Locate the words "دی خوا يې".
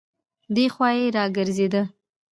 0.55-1.05